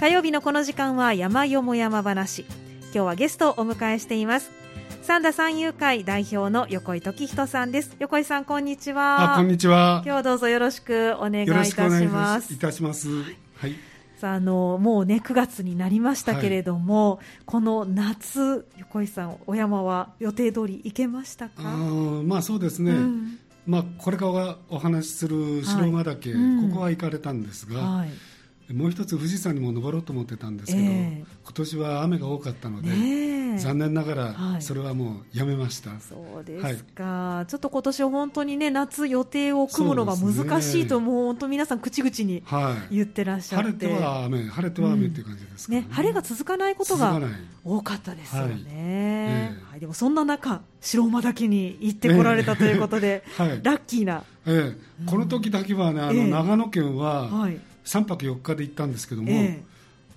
[0.00, 2.42] 火曜日のこの時間は山よも山話。
[2.42, 4.50] 今日はゲストをお迎えしています。
[5.02, 7.94] 三田三遊会代表の横井時人さんです。
[8.00, 9.34] 横井さんこんにちは。
[9.34, 10.02] あこんにちは。
[10.04, 11.76] 今日はどうぞよろしくお願いいたし
[12.06, 12.52] ます。
[12.52, 13.08] いたします。
[13.08, 13.76] はい。
[14.18, 21.52] さああのもうね9月になりましたけれども、はい、この夏横井さんお山は予定通り行けましたか？
[21.58, 21.62] あ
[22.24, 23.38] まあそうですね、うん。
[23.66, 28.10] まあ、これからお話しする白馬岳、はいうん、ここは行かれたんですが、はい
[28.72, 42.42] もう一つ富士山にも登ろうと思ってたんですけど、えー、今年は雨が多かったので、ね、残念ながらそれはもうやめました、はい、そうですか、はい、ちょっと今年は本当にね夏予定を組むのが難しいと、もう本当皆さん口々に
[42.90, 47.20] 言ってらっしゃって、晴れては雨晴れては雨っていう感じですね、ね、晴れが続かないことが
[47.64, 53.24] 多かったですよね、はい、はい、でもそんな中白馬岳に行ってこられたということで、
[53.62, 59.62] ラッキーな、ええ、この時だけはねあの、長野県は、はい3泊4日で行ったんですけども、え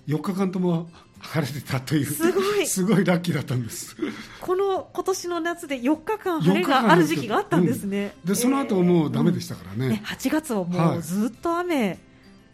[0.06, 0.88] ー、4日間とも
[1.20, 2.66] 晴れてたというすごい。
[2.66, 3.96] すごいラッキーだったんです。
[4.40, 11.98] この今年の夏で4日間晴れがある時期があったんですね、うん、でその後もうだめでしたからね,、うん、ね8月はもうずっと雨、はい、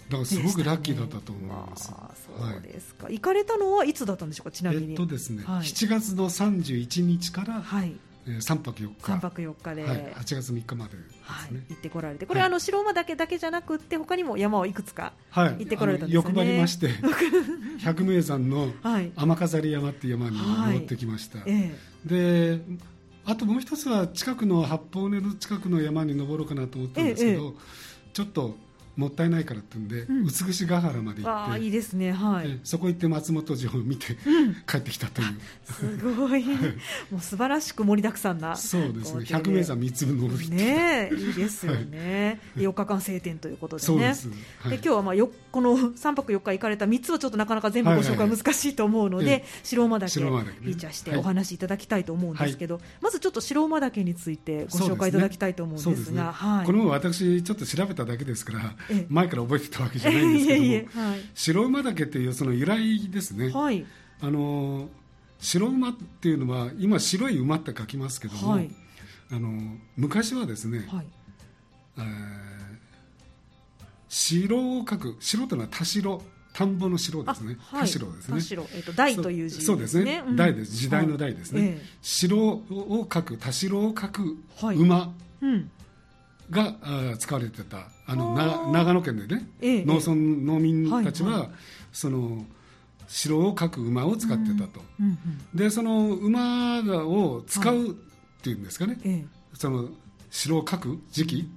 [0.09, 4.91] だからすごくラッキーだったと思います、そうですか、はい、行かれたのはいつだったんでしょうかちなみに。
[4.91, 7.89] えっとですね、はい、7月の31日から、はい。
[7.89, 8.95] えー、3泊4日。
[9.03, 12.27] 3泊4日で、はい、8月3日まで、ね、はい、行ってこられて。
[12.27, 16.91] これ、はい、あの白馬岳だけじゃなくて他にも山をいくつか行ってこられたんですよね、欲張りまして
[17.81, 18.73] 百名山の
[19.17, 21.75] 雨飾山っていう山に登ってきました、はいえ。
[22.07, 22.79] ー、で
[23.27, 27.55] あともう一つは近くの八方根の近くの山に登ろうかなと思ったんですけど、えー、
[28.13, 28.57] ちょっと
[28.97, 34.17] もったいないからってんで、うん、美しが原まで行ってあいいですね、はい、そこ行って松本城を見て、
[34.67, 35.29] 帰ってきたという。
[35.65, 36.45] すご い、
[37.11, 39.25] もう素晴らしく盛りだくさんなそうですね。
[39.25, 43.99] 百名山三つ登りねいいですよね、はい、4日間晴天ということでね。
[43.99, 44.15] で、はい、
[44.75, 56.15] 今日はまあよこの3泊4日行かれた3つをちょっとなかなか全部ご紹介難しいと思うので、はいはいはい、白馬岳フィーチャーしてお話しいただきたいと思うんですけど、はい、まずちょっと白馬岳についてご紹介いただきたいと思うんですが、ね。
[56.15, 56.31] ね。
[56.33, 58.75] はい、この私ちょっと調べただけですから
[59.09, 63.87] 前から覚えてたわけじゃないんですけども、いえいえはい、白馬岳っていうその由来ですね、はい、
[64.21, 64.89] あの
[65.39, 68.71] 白馬っていうのは今白い馬って書きますけども、はい、
[69.31, 71.07] あの昔はですね、はい、
[71.99, 72.05] えー、
[74.09, 76.23] 城を書く城というのは田代
[76.55, 77.59] 田んぼの城ですね。
[77.73, 78.35] 田代ですね。
[78.39, 80.23] 田代、えっ、ー、と大という字、ね、そうですね。
[80.25, 80.77] うん、大です。
[80.77, 81.61] 時代の代ですね。
[81.61, 85.05] はいええ、城を書く田代を書く馬、は
[85.43, 85.71] い、うん
[86.51, 86.75] が
[87.19, 88.35] 使われてたあの
[88.73, 91.51] 長野県でね、ええ、農村農民たちは、はいはい、
[91.93, 92.45] その
[93.09, 95.19] 城を描く馬を使ってたと、うんうん
[95.53, 97.91] うん、でその馬を使うっ
[98.43, 99.89] ていうんですかね、はい、その
[100.31, 101.51] 城を描く時期。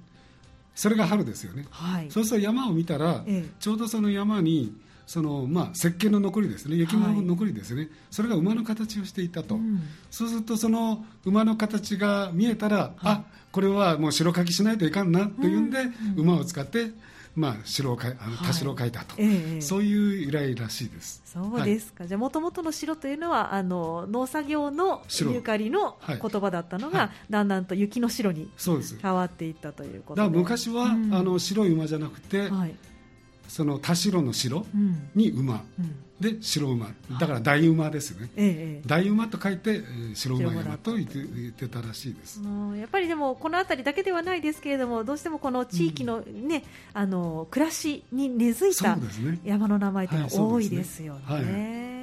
[0.74, 3.24] それが春ですよね、はい、そうすると山を見たら、
[3.58, 4.72] ちょうどその山に
[5.08, 6.76] そのまあ、石鹸の残りですね。
[6.76, 9.80] 雪の残りですね、はい、それが馬の形をしていたと、うん、
[10.10, 16.90] そうするとその馬の形が見えたら、はい、あこれはもう白かきしないといかんなというんで、うん、馬を使って
[17.34, 21.22] まあ、城をかあの田代を書いたと、はい、そういう由来らしいです。
[21.24, 28.50] そうですか、はい、じゃあもともとの城というのはあの農作業のゆかりの言葉だったのが、はい、だんだんと雪の城に
[29.00, 30.36] 変わっていったということで。
[30.36, 32.50] 昔は、うん、あの白い馬じゃなくて、
[33.48, 34.64] その田代の城
[35.14, 36.90] に馬、うん、で白馬。
[37.18, 39.82] だから大馬ですね、ええ、大馬と書いて
[40.14, 41.06] 白馬山と言っ
[41.52, 42.40] てたらしいです。
[42.78, 46.64] やっぱりでもこの辺りだけではないですけれどもどうしてもこの地域のね、
[46.94, 48.98] うん、あの暮らしに根付いた
[49.44, 51.97] 山の名前というのは多いですよね。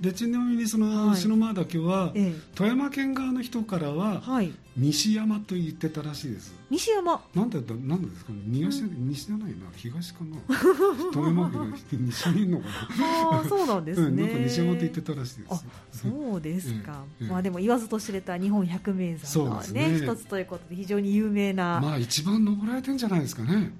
[0.00, 6.54] でちなみにその篠間岳は、ええ、富山県側の人からは、はい、西山と言ってたらしいです。
[6.70, 7.20] 西山。
[7.34, 8.38] なんでなんでですかね？
[8.46, 9.56] 西,、うん、西じゃないな。
[9.74, 10.36] 東かな？
[11.12, 13.40] 富山県の西にいるのかな？
[13.40, 15.66] あそうなんですね、うん、なんか西山と言ってたらしいです。
[16.02, 19.98] そうですか、え、まあでも言わずと知れた日本百名山のねね。
[19.98, 21.80] 一つということで非常に有名な。
[21.80, 23.72] まあ一番登られてんじゃないですかね。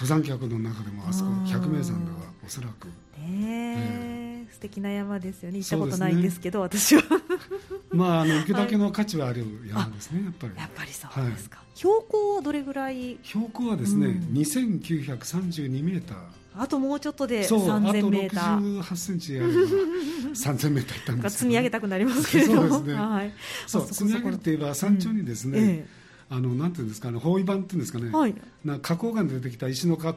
[0.00, 2.86] 登山客の中でもあそこ百名山ではおそらく。
[2.86, 4.25] ねえ
[4.56, 5.58] 素敵な山ですよね。
[5.58, 7.02] 行ったことないんですけど、ね、私は。
[7.92, 10.52] まああの行くだけの価値はある山ですね、やっぱり。
[10.56, 13.18] やっぱりそうですか、はい、標高はどれぐらい？
[13.22, 16.18] 標高はですね、うん、2932メーター。
[16.58, 18.54] あともうちょっとで3000メーター。
[18.54, 22.60] あと68センチあれば3000メーターいったんです、 積み上げたくなりますけれども。
[22.62, 22.94] そうですね。
[22.94, 23.32] はい、
[23.66, 25.64] そう積み上げるといえば山頂にですね、うん。
[25.68, 28.34] ええあのなんていうんですかね包囲板っていうんですかね、はい、
[28.64, 30.16] な花崗岩で出てきた石のか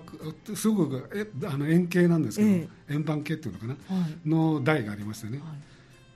[0.56, 5.48] すごくえあの円形なんですけど、えー、円盤形っていうのかな、はい、の台がありましてね、はい、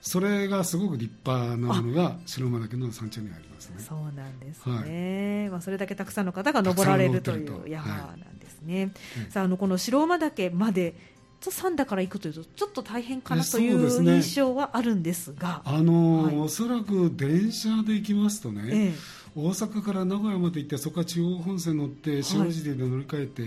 [0.02, 3.76] それがすごく立派なものが白馬岳の山頂にありますね。
[3.80, 8.92] そうなんですね、はい、まあ、それだけたくさんの方が登られるという山なんですね、
[9.30, 10.96] さああのこの白馬岳まで
[11.44, 18.94] と三田から行くというとちょっと大変かなという印象はあるんですが、あの、はい、おそらく電車で行きますとね、ええ、
[19.36, 23.42] 大阪から名古屋まで行ってそこから中央本線乗って塩尻で乗り換えて、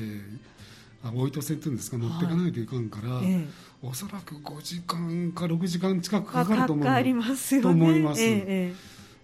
[1.07, 3.45] はい、大糸線っていうんですか乗っていかないといかんから、え、
[3.83, 8.21] おそらく5時間か6時間近くかかると思うかりますよ、ね、と思います。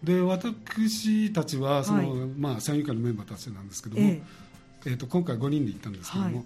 [0.05, 4.23] で私たちはその、はい、まあ、参与会のメンバーたちなんですけども、え
[4.85, 4.91] え。
[4.91, 6.45] ー、と今回5人で行ったんですけども、はい、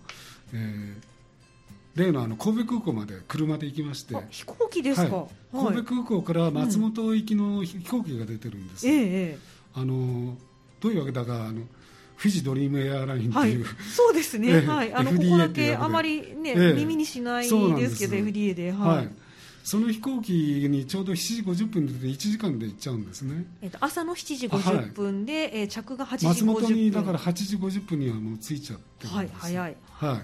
[0.52, 10.36] えー、例のあの神戸空港まで車で行きまして飛行機ですか、はい、神戸空港から松本行きの飛行機が出てるんです、うん、ええあの
[10.80, 11.60] どういうわけだかあの
[12.16, 19.08] フィジドリームエアラインっていう、はい、そうですね、はい、あのここだけあまりね、え耳にしないですけど FDA で、はい、
[19.62, 26.54] その飛行機にちょうど7時50分で出て1時間で行っちゃうんですね、えー、と朝の7時50分で、はい、えー、着が8時50分。
[26.54, 29.14] 松本にだから8時50分にはもう着いちゃってるんです。
[29.14, 30.22] はい早い、は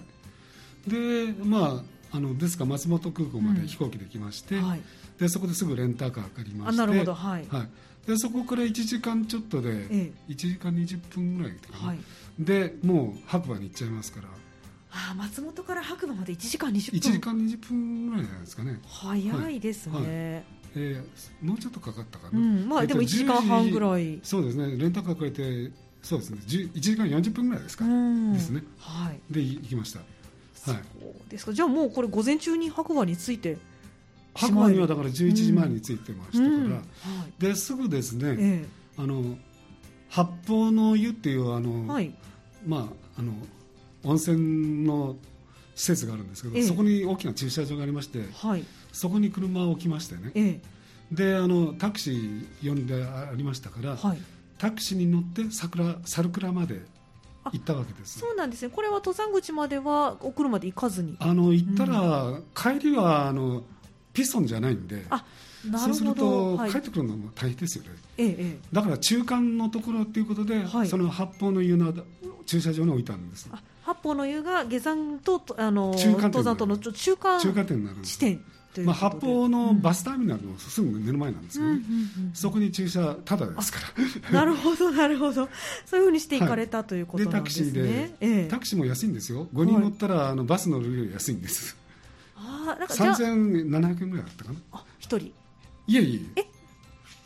[0.86, 4.68] い、でまああのですから松本空港まで飛行機で来まして、うん。
[4.68, 4.80] はい、
[5.18, 7.14] でそこですぐレンタカー借りましてなるほど。
[7.14, 7.68] はい、はい
[8.06, 11.98] でそこから1時間ちょっとで、1時間20分ぐらいかな、はい、
[12.38, 14.28] でもう白馬に行っちゃいますから。
[14.94, 16.98] あ松本から白馬まで1時間20分。
[16.98, 18.80] 1時間20分ぐらいじゃないですかね。
[18.86, 20.04] 早いですね、はい。
[20.04, 20.12] はい、
[20.74, 24.20] えー、もうちょっとかかったかな、うん、まあ、でも1時間半ぐらい。
[24.22, 24.76] そうですね。
[24.76, 25.72] レンタカー借りて
[26.02, 26.38] そうですね。
[26.44, 27.84] 1時間40分ぐらいですか。
[27.84, 30.00] ですね、はい、で行きました。
[30.00, 30.08] はい、
[30.54, 31.52] そうですか。
[31.52, 33.56] じゃあもうこれ午前中に白馬に着いて
[34.34, 36.64] 白馬にはだから11時前に着いてましたから、うん。
[36.64, 36.72] うん。
[36.72, 39.36] はい、ですぐですね、ええ、あの
[40.08, 42.12] 八方の湯っていうあの、はい、
[42.66, 43.32] まああの
[44.04, 45.16] 温泉の
[45.74, 50.60] 施設があるんですけど、ええ、そこに大きな駐車場がありまして、はい、そこに車を置きましてね、え、
[51.10, 54.18] であのタクシー呼んでありましたから、はい、
[54.58, 56.82] タクシーに乗って桜猿倉まで
[57.52, 58.70] 行ったわけですそうなんですね。
[58.74, 61.16] これは登山口まではお車で行かずに？
[61.18, 63.64] あの行ったら、うん、帰りはあの
[64.12, 65.24] ピストンじゃないんであ
[65.78, 71.94] そうすると、帰ってくるのも大変ですよね、ええ、だから中間のところっていうことで、はい、その八方の湯の
[72.46, 73.48] 駐車場に置いたんです。
[73.82, 78.44] 八方の湯が下山とあの登山との中間中間点になる地点
[78.80, 81.80] まあ、八方のバスターミナルのすぐ目の前なんですけど、ね。
[82.32, 83.80] そこに駐車ただですか
[84.30, 84.40] ら。
[84.40, 85.46] なるほどなるほど。
[85.84, 87.70] そういうふうにして行かれた、ということなんですね。
[87.70, 89.46] でタクシーで、ええ、タクシーも安いんですよ。
[89.52, 91.76] 5人乗ったら、あのバス乗るより安いんです
[92.44, 94.58] あなんか3700円ぐらいだったかな。
[94.72, 95.32] あ一人。
[95.86, 96.46] いえいえ。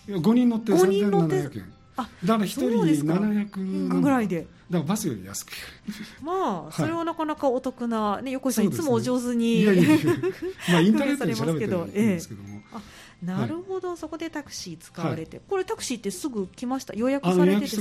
[0.08, 1.72] え？5人乗って3700円。
[1.96, 5.52] あだから一人700ぐらいでだからバスより安く
[6.22, 9.84] まあそれはなかなかお得な、ね、横井さんいつもお上手に、いやいや
[10.70, 12.82] まあ インターネットで調べてるんですけども、あ
[13.22, 16.94] なるほど、はい、そこでタクシー使われて、はい、これタクシーってすぐ来ました？
[16.94, 17.80] 予約されてです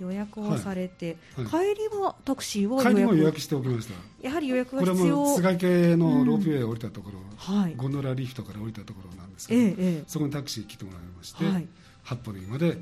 [0.00, 3.94] 予約をされて、はい、帰りはタクシーは帰りも予約しておきました。
[4.22, 11.68] やはり予約が必要これも菅池のロープウェイ降りたところ、うん、ゴンドラリフトから降りたところなんですけど、ええ、そこにタクシー来てもらいまして、はい、
[12.02, 12.78] 八歩まで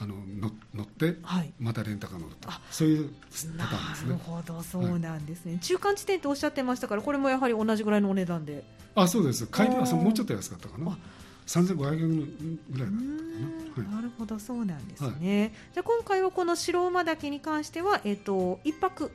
[0.00, 0.14] あの
[0.74, 2.48] 乗って、はい、またレンタカー乗ると。
[2.70, 4.08] そういうパターンですね。
[4.10, 8.64] なるほどそうなんですね、はい、中間地点とおっしゃってましたからこれもやはり同じぐらいのお値段で。
[8.94, 9.46] あそうです。
[9.46, 10.96] 帰りはもうちょっと安かったかな。
[11.48, 13.00] 3500円ぐらいだっ
[13.74, 19.10] たかな、はい、なるほどそうなんですね、じゃ今回はこの白馬岳に関しては、えーと、一泊。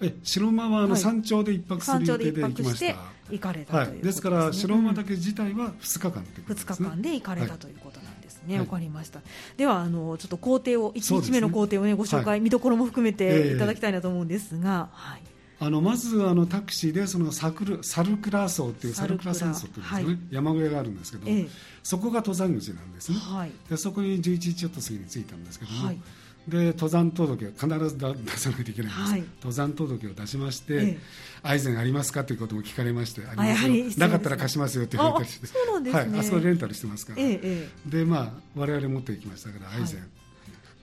[0.00, 2.96] え白馬はあの山頂で一泊する予定で行きました、
[3.30, 8.00] 行かれたといです、ね、ですから白馬岳自体は2日間ということです、ね、2日間で行かれたということ
[8.46, 9.20] ね、わ、かりました。
[9.56, 15.22] ではあのちょっと工程を1日目の工程をねご紹介、見どころも含めていただきたいなと思うんですが、はい。
[15.60, 21.48] あのまずあのタクシーでそのサクルサルクラ層っていうサルクラ山荘っていうんですね、はい、山小屋があるんですけど、ええ、
[21.82, 26.00] そこが登山口なんですね、はい、でそこに11時ちょっと過ぎに着いたんですけども、はい、
[26.48, 30.98] で登山届を必ず出さないといけないんです、はい、登山届を出しまして、ええ、
[31.42, 35.46] アイゼンありますかということも聞かれましてありますよ、なかったら貸しますよって言われたりして。
[35.46, 40.06] そうなんですね、はい、あそこレンタルしてますから、え、でまあ我々持っていきましたから、アイゼン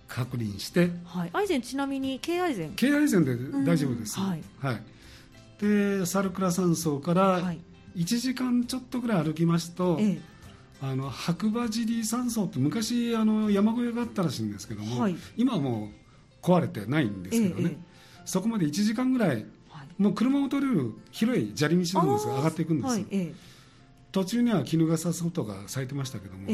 [0.07, 2.71] 確認して、はい、アイゼンちなみに軽アイゼン？
[2.75, 4.81] 軽アイゼンで大丈夫です、はい、はい、
[5.61, 7.53] でサルクラ山荘から
[7.95, 10.21] 1時間ちょっとぐらい歩きますと、ええ、
[10.81, 15.91] あの白馬尻山荘って昔あの山小屋があったらしいんですけども、はい、今はも
[16.41, 17.77] う壊れてないんですけどね、え、
[18.25, 19.45] そこまで1時間ぐらい、はい、
[19.99, 23.05] もう車を通れる広い砂利道なんですが上がっていくんですよ、
[24.11, 26.47] 途中には絹笠外が咲いてましたけども、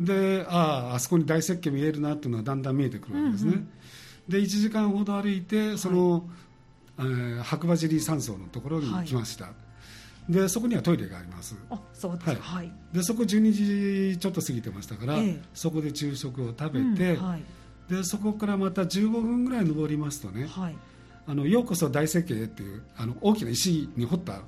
[0.00, 3.68] であああそこに大雪渓見えるなっていうのはだんだん見えてくるわけですね、うんうん、
[4.26, 6.22] で1時間ほど歩いてその、はい。
[6.98, 9.54] えー、白馬尻山荘のところに来ました、はい、
[10.28, 11.54] でそこにはトイレがあります。
[11.70, 13.52] あそうです、はい、でそこ12
[14.12, 17.42] 時ちょっと過ぎてましたから、えー、そこで昼食を食べて、うんはい、
[17.88, 20.76] でそこからまた15分ぐらい登りますとね、はい、
[21.28, 24.40] あのようこそ大設計っていうあの大きな石に彫った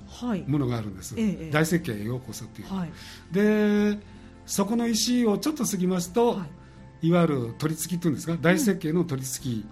[0.47, 2.91] ものがあるんです、はい、大設計へようこそっていう、はい、
[3.31, 3.97] で
[4.45, 6.45] そこの石をちょっと過ぎますと、は
[7.01, 9.65] い、いわゆる取り付きというんですか大設計の取り付き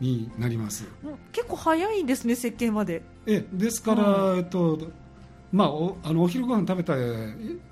[0.00, 3.02] になります、うん、結構早いんですね設計まで。
[3.26, 4.78] えですから、えっと
[5.52, 6.94] まあ、おあのお昼ご飯食べた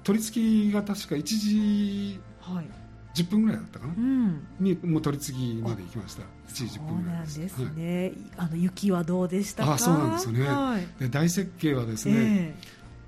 [0.03, 2.67] 取り付きが確か1時、はい。
[3.15, 6.23] 10分ぐらいだったかな、うん、にもう取り次ぎまで行きました。
[6.23, 7.41] 1時10分ぐらいです。
[7.41, 8.03] ですね、
[8.37, 9.73] はい、あの雪はどうでしたか？
[9.73, 12.55] あそうなんですよね、はい、で大設計はですね、え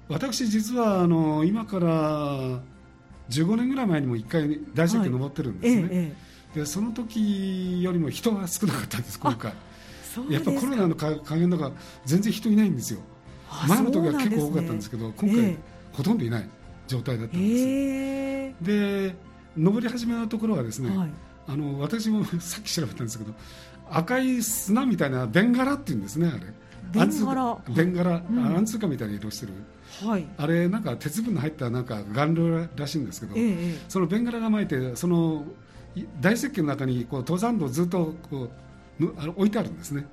[0.09, 2.61] ー、私実はあの今から
[3.29, 9.53] 15年ぐらい前にも1回大設計登ってるんですね、はいえー、でその時よりも人が少なかったんです今回。
[10.31, 11.73] やっぱコロナの加減だから
[12.07, 13.01] 全然人いないんですよ
[13.69, 15.57] 前の時は結構多かったんですけど、ね、今回、えー、
[15.93, 16.49] ほとんどいない
[16.87, 18.55] 状態だったんです、え。
[18.63, 19.15] ー、で
[19.57, 21.11] 登り始めのところはですね、はい、
[21.49, 23.33] あの私も さっき調べたんですけど
[23.91, 26.41] 赤い砂みたいなベンガラっていうんですねあれ。
[26.91, 27.59] ベンガラ。
[27.69, 29.53] ベンガラ、うん、アンツーカみたいな色してる、
[30.07, 35.45] はい、あれなんか鉄分の入ったなんか顔料らしいんですけど、ええ、そのベンガラが巻いてその
[36.21, 38.49] 大石器の中にこう登山道ずっとこ
[39.01, 40.07] うあの置いてあるんですね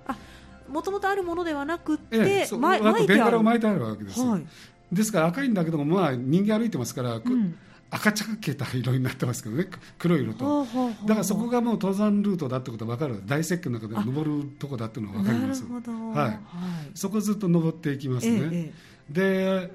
[0.69, 4.45] もともとあるものではなくて、ええ、巻いてベンガラを巻いてあるわけです、はい、
[4.91, 7.55] ですから赤いんだけども、まあ、人間歩いてますから、うん。
[7.91, 9.67] 赤茶けた色になってますけどね。
[10.00, 10.65] 黒い色と。
[11.05, 13.22] だからそこがもう登山ルートだってことが分かる。
[13.25, 15.63] 大石器の中で登るとこだっていうのが分かります。
[15.63, 16.39] はい、
[16.93, 18.74] そこずっと登っていきますね、え
[19.12, 19.72] え、で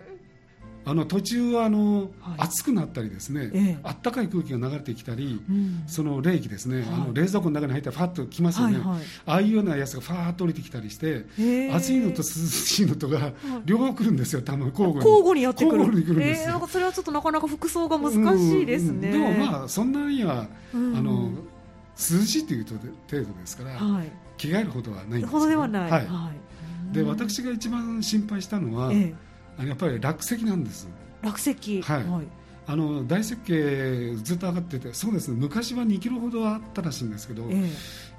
[0.91, 11.27] あの途中あの、はい、暑くなったりですね、ええ、あったかい空気が流れてきたり、うん、その冷気ですね、はい、あの冷蔵庫の中に入ったらファッときますよね、はいはい、ああいうようなやつがファーッと降りてきたりして、
[11.73, 13.33] 暑いのと涼しいのとが
[13.65, 14.97] 両方来るんですよ、多分交互に。
[14.97, 15.79] 交互にやってくる。
[15.79, 21.31] 交互に来るんですよ、えー、それはちょっとなかなか服装が難しいですね、うん、でもまあそんなには、うん、あの
[21.97, 22.81] 涼しいという程
[23.11, 26.07] 度ですから、はい、着替えるほどはないんですほどではない、はい。
[26.93, 29.15] で私が一番心配したのは、ええ、
[29.65, 30.89] やっぱり落石なんです。
[31.23, 31.83] 落石。
[31.83, 32.27] はい、はい、
[32.67, 35.37] あの大雪渓ずっと上がっててそうですね。
[35.39, 37.71] 昔は2キロほどあったらしいんですけど、ええ、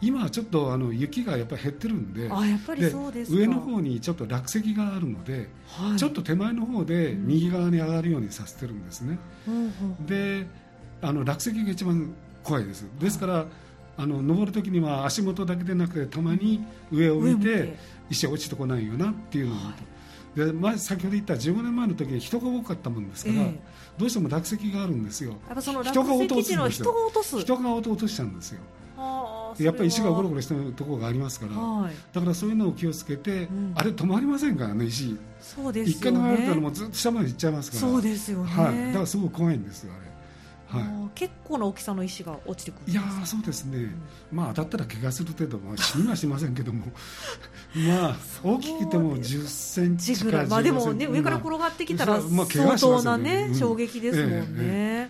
[0.01, 10.47] 今はちょっとあの雪がやっぱり減ってるんであやっぱりそうです上の方にちょっと落石があるので、はい、ちょっと手前の方で右側に上がるようにさせてるんですね、うん、で
[11.01, 12.85] あの落石が一番怖いです。
[12.99, 13.45] ですから、
[13.97, 17.77] あの登る時には足元だけでなくてたまに上を見て
[18.09, 19.57] 石が落ちてこないよなっていうのを。
[20.35, 23.55] で前先ほど言った15年前の時に人が多かったもんですから、えー、
[23.97, 25.35] どうしても落石があるんですよ。
[25.83, 27.39] 人が落とす人が落とす。
[27.41, 28.61] 人が落としちゃうんですよ。
[29.59, 35.17] やっぱり石がゴロゴロしてるところがありますから、はい、だからそういうのを気をつけて、うん、あれ止まりませんからね石。
[35.41, 37.81] そうです、ね、一回流れたらもうずっと下まで行っちゃいますから。
[37.81, 39.93] そうですよね、はい、だからすごく怖いんですよ
[40.71, 40.81] あれ。
[40.81, 43.95] はい、結構な大きさの石が落ちてくるいやそうですね、うん、
[44.31, 46.85] まあ当たったら怪我する程度、まあ、死にはしませんけども。
[47.87, 55.09] まあ大きくても10センチぐらいまあでもね上から転がってきたら相当なね、まあ、衝撃ですもんね、え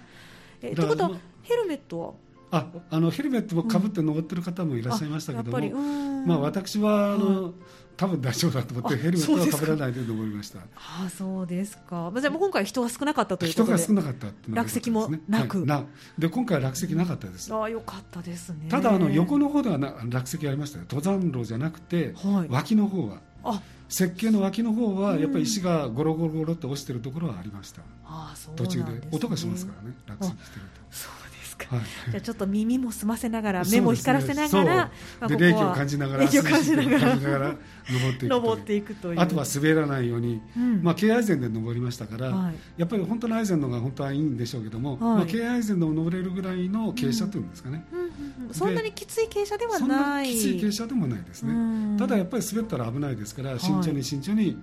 [0.62, 2.14] ええということはヘルメットは？
[2.52, 7.54] ああのヘルメットもかぶって登ってる方もいらっしゃいましたけども、うん、まあ、私はあの、はい
[8.02, 9.58] 多分大丈夫だと思ってヘルメットはか。
[9.58, 10.58] ぶらないで登りました。
[10.76, 13.78] あそうですか、じゃあ今回人が少なかったということで。
[13.78, 15.86] 人が少なかった落石もなく、はい、な
[16.18, 17.54] で今回は落石なかったです。
[17.54, 18.70] あよかったですね。
[18.70, 20.86] ただあの横の方ではな落石ありましたよ。
[20.90, 23.20] 登山路じゃなくて、はい、脇の方は。
[23.44, 23.62] あ。
[23.88, 30.82] 設計の脇の方はやっぱり石がゴロゴロゴロって落ちてるところはありました、あそう、ね、途中で音がしますからね落石してると。
[30.90, 31.31] そう
[31.66, 34.92] か、はい、じゃあちょっと耳も澄ませながら目も光らせながら、ま
[35.22, 37.56] あ、ここ霊気を感じながら霊気を感じながら
[37.90, 39.20] 登っていく登っていくという。
[39.20, 45.00] あとは滑らないように、うん、まあ、京愛禅で登りましたから、はい、やっぱり本当の愛禅のが本当はいいんでしょうけども、はい。
[45.00, 48.06] まあ、京愛禅でも登れるぐらいの傾斜というんですかね、うんうん
[48.48, 50.32] うん、そんなにきつい傾斜ではない。
[50.32, 54.58] きつい傾斜でもないですね、ただやっぱり滑ったら危ないですから慎重に慎重に、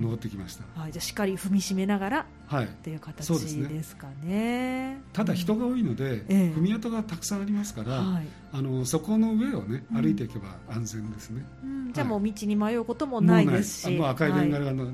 [0.00, 13.90] 登ってきました、はい、じゃしっかり踏みしめながら、はい、っていう形ですかね、ね、ただ人が多いので、え踏み跡がたくさんありますから、はい、あのそこの上をね歩いていけば安全ですね、うん、じゃあもう道に迷うこともないですし。
[13.96, 14.90] もう赤いベンガラがの、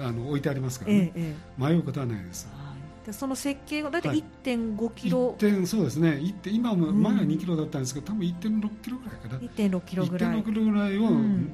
[0.00, 2.48] あの置いてありますからね、え迷うことはないです、
[3.08, 6.20] でその設計が大体1.5キロ、はい、そうですね。
[6.44, 9.38] 今も前は2キロだったんですけど、多分1.6キロぐらいかな。
[9.38, 10.30] 1.6キロぐらい。
[10.36, 11.10] 1.6キロぐらいを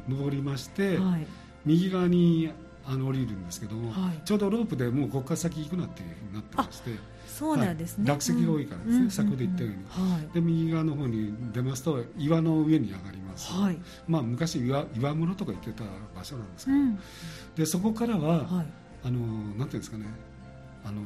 [0.08, 1.26] 登りまして、はい、
[1.64, 2.50] 右側に
[2.86, 6.90] あの降りるんですけども、はい、ちょうどロープでもうここから先行くなっていうふうになってまして
[7.26, 15.84] そうなんですね、はい、落石が多いからですね、うん、先ほど言ったように、はい、で右側の方に出ますと岩の上に上がります、はい、まあ、昔岩岩室とか言ってた
[16.16, 16.98] 場所なんですけど、うん、
[17.56, 18.64] でそこからは、
[19.02, 20.06] あのなんていうんですかね
[20.84, 21.02] あの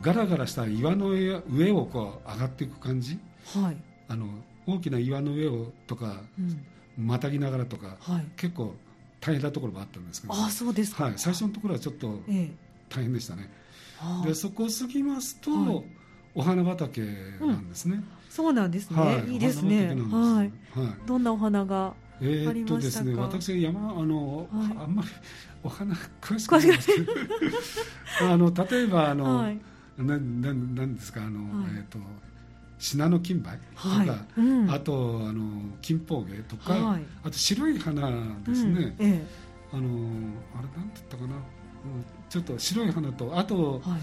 [0.00, 3.18] ガラガラした岩の上をこう上がっていく感じ、
[3.54, 3.76] はい、
[4.08, 4.26] あの
[4.66, 7.96] 大きな岩の上をとか、うん、またぎながらとか、
[8.36, 8.74] 結構
[9.20, 12.20] 大変なところもあったんですけど、あそうですか、はい、最初のところはちょっと
[12.88, 13.50] 大変でしたね、
[14.02, 15.84] ええ、でそこを過ぎますと、はい、
[16.34, 17.02] お花畑
[17.40, 19.88] なんですね、うん、そうなんですね、はい、いいですね。
[19.88, 20.52] はい、
[21.06, 25.08] どんなお花がえー、っとですね、私山あの、あんまり
[25.64, 27.12] お花詳しくないですけど。
[28.30, 29.58] あの例えばあの、はい、
[29.96, 31.24] なななんですか？
[31.24, 31.40] あの、
[31.74, 31.98] えー、っと
[32.80, 34.08] シナノキンバイとか、はい
[34.38, 35.42] うん、あとあの
[35.82, 38.10] 金峰芸とか、はい、あと白い花
[38.42, 39.06] ですね、うん。
[39.06, 39.26] ええ、
[39.72, 41.34] あのあれなんて言ったかな、
[42.30, 44.00] ちょっと白い花とあと、はい、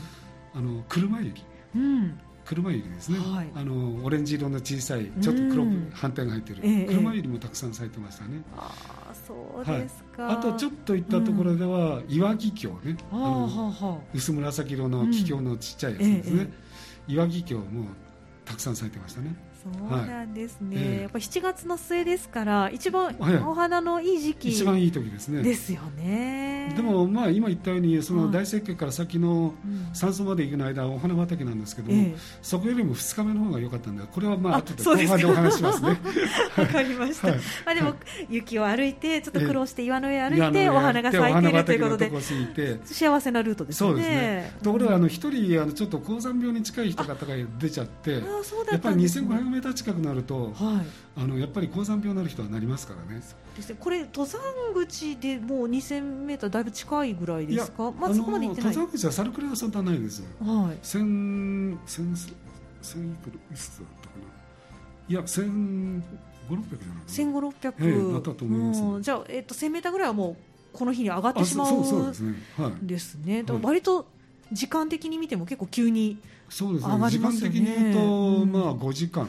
[0.53, 1.43] あの車雪、
[1.75, 8.71] うん、車入りですね、はい、あのオレンジ色の小さいちょっと黒く斑点が入ってる、え車入りもたくさん咲いてましたね、あ
[9.09, 16.53] あそうですか、はい、あとちょっと行ったところでは、岩木京ね、あの薄紫色の桔梗のちっちゃいやつですね、
[17.07, 17.87] 岩木京も
[18.47, 19.35] たくさん咲いてましたね。
[19.89, 25.41] そうなんですね、はい、やっぱ7月の末ですから一番お花のいい時期、一番いい時ですね。
[25.41, 26.73] ですよね。
[26.75, 29.53] でもまあ今言ったようにその大雪渓から先の
[29.93, 35.89] 山荘まで行くの間お花畑なんですけども、えそこよりも2日目の方が良かったんでこれはまあ後で後半でお話しますね。
[36.57, 37.93] わかりました、はい、まあでも
[38.29, 42.11] 雪を歩いてちょっと苦労して岩の上歩いてお花が咲いてるということで
[42.85, 43.89] 幸せなルートですね。
[43.89, 44.51] そうですね。
[44.63, 48.19] ところがあの一人あのちょっと高山病に近い人方が出ちゃってや
[48.75, 53.21] っぱり2500メーター近くなると、はい、あのやっぱり高山病になる人はなりますからね。
[53.55, 54.39] ですねこれ登山
[54.75, 57.91] 口でもう2000メーターだいぶ近いぐらいですか？
[57.91, 58.75] まあそこまで行ってない。
[58.75, 60.21] 登山口はサルクレはそんなないです。
[60.39, 60.77] はい。
[60.83, 62.15] 千千
[62.81, 64.21] 千いくらいくつだったかな？
[65.09, 66.03] いや千
[66.47, 67.03] 五六百じゃない。
[67.07, 68.11] 千五六百。
[68.13, 70.37] だったと思います、じゃあえっ、ー、と千メーターぐらいはも
[70.73, 72.35] うこの日に上がってしまうそうですね。
[72.59, 72.73] はい。
[72.85, 73.43] ですね。
[73.47, 74.05] はい、割と
[74.51, 79.27] 時間的に見ても結構急にそうですね、時間的に言うと、うん、まあ5時間。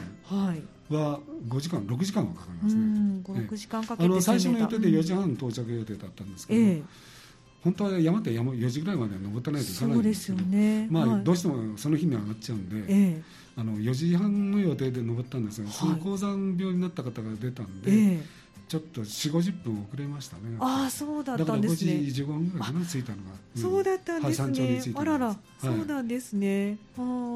[0.89, 6.83] は5時間6時間はかかりますね、56時間かけてあの最初の予定で4時半到着予定だったんですけど、えー、
[7.63, 18.38] 本当は山って山4時ぐらいまで登ってないといけないんですけどね、まあ、はい、どうしてもその日に上がっちゃうんで、えー、あの4時半の予定で登ったんですが、その高山病になった方が出たんで、えー
[18.69, 21.93] ちょっと4 5 0分遅れましたねああそうだったんですね。
[21.93, 23.23] だから5時15分ぐらいかな着いたのが、
[23.55, 26.77] うん、そうだったんですね、はい、あらら、はい、そうなんですね。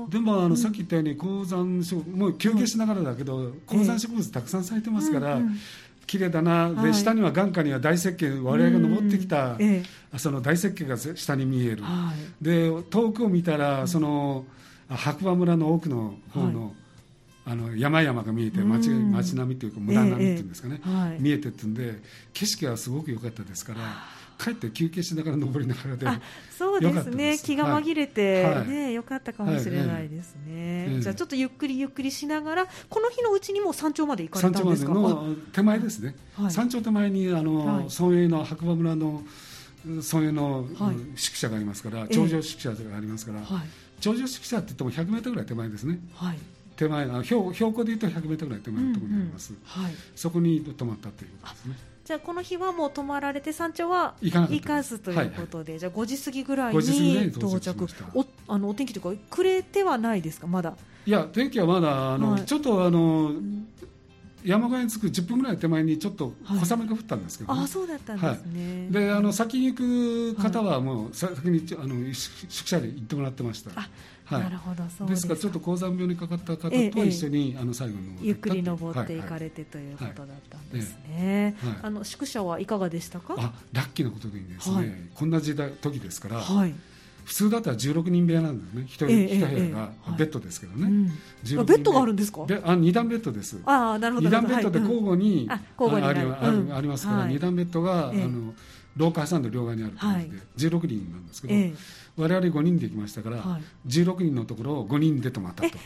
[0.10, 5.58] でもあの、うん、さっき言ったように高山植もう休憩しながらだけど、高山植物たくさん咲いてますから、うんうん。
[6.06, 14.46] 綺麗だな、で、はい、下には眼下には大雪渓我々が登ってきた、ええ、その大雪渓が下に見える、はい、で遠くを見たらその
[14.90, 16.76] 白馬村の奥の方の、
[17.46, 22.02] あの山々が見えて街街並みというか村並みっていうんですかね、えはい、見えてってんで
[22.34, 23.80] 景色はすごく良かったですから
[24.40, 26.08] 帰って休憩しながら登りながらで
[26.58, 27.38] そうですね。
[27.38, 34.94] 気が紛れて、はい、ね良かったかもしれないですね、はい、じゃあちょっとゆっくりゆっくりしながらこの日のうちにも山頂まで行かれたんですか？
[34.94, 36.16] 山頂までの手前ですね、
[36.50, 39.22] 山頂手前にあの、はい、村営の白馬村の
[39.86, 40.66] 村営の
[41.16, 43.42] 宿舎がありますから、頂上宿舎がありますから、
[44.00, 46.38] 頂上宿舎って言っても100メートルぐらい手前ですね、はい、
[46.84, 51.76] 手前あ標標高でいうと100メートルぐらい手前のところにあります、うんうんはい、そこに泊まったということですね。
[52.04, 57.88] じゃあこの日はもう泊まられて山頂は行かずということで、はい、じゃあ5時過ぎぐらいに到着。
[58.14, 60.76] おあのお天気とか暮れてはないですかまだ？
[61.06, 63.32] いや天気はまだあの、はい、ちょっとあの
[64.44, 67.58] 山小屋に着く10分ぐらい手前にちょっと小雨が降ったんですけど、ね。
[67.60, 73.80] はい、あそうだったんですね、はい、であの先に行く方はもう先にあの宿舎で行ってもらってました。
[73.80, 73.90] はい、
[74.30, 75.34] なるほどそうですか。
[75.34, 83.36] らちょっと高山病にかかった方と一緒に、ええ、あの最後にゆっくり登っていかれて、ということだったんですね、はい、あの宿舎はいかがでしたか？
[83.38, 86.74] あラッキーなことでですね、こんな時代時ですから、はい。
[87.26, 88.84] 普通だったら16人部屋なんですね。
[88.86, 91.10] 一人一部屋がベッドですけどね、
[91.44, 92.46] ベッドがあるんですか？
[92.64, 93.62] あ二段ベッドです。
[93.66, 94.28] あなるほど。
[94.28, 98.54] 二段ベッドで交互に、あありますから、二段ベッドが、あの
[98.96, 100.22] 廊下挟んで両側にある感
[100.58, 101.76] じで、16人なんですけど、
[102.18, 105.78] 我々5人で行きましたから、はい、16人のところを5人で泊まったと。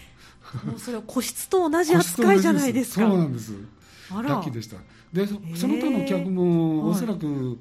[0.65, 3.07] もうそれは個室と同じ扱いじゃないですか。
[3.07, 3.53] そうなんです。
[4.11, 4.77] ラッキーでした。
[5.11, 5.33] でそ
[5.67, 7.57] の他の客もおそらく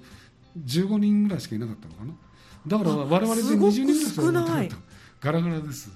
[0.65, 2.13] 15人ぐらいしかいなかったのかな。
[2.67, 4.77] だから我々で20人ぐらいしかいなかった
[5.21, 5.91] ガラガラです。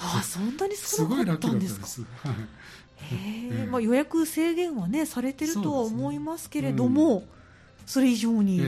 [0.00, 1.86] あそんなに少なかったんですか。
[1.86, 2.54] すごいラッキーだったです。
[2.96, 7.24] へえ、まあ、予約制限はねされてるとは思いますけれども、
[7.86, 8.60] それ以上に